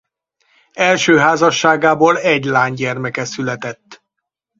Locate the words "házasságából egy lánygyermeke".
1.17-3.25